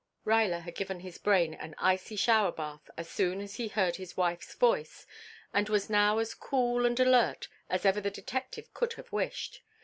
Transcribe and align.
Ruyler 0.25 0.61
had 0.61 0.73
given 0.73 1.01
his 1.01 1.19
brain 1.19 1.53
an 1.53 1.75
icy 1.77 2.15
shower 2.15 2.51
bath 2.51 2.89
as 2.97 3.07
soon 3.07 3.39
as 3.39 3.57
he 3.57 3.67
heard 3.67 3.97
his 3.97 4.17
wife's 4.17 4.55
voice, 4.55 5.05
and 5.53 5.69
was 5.69 5.91
now 5.91 6.17
as 6.17 6.33
cool 6.33 6.87
and 6.87 6.99
alert 6.99 7.47
as 7.69 7.85
even 7.85 8.01
the 8.01 8.09
detective 8.09 8.73
could 8.73 8.93
have 8.93 9.11
wished. 9.11 9.61